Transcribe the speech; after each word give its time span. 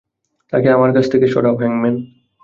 তাকে 0.53 0.67
আমার 0.71 0.91
কাছ 0.95 1.05
থেকে 1.11 1.27
সরাও, 1.27 1.55
হ্যাংম্যান। 1.55 1.95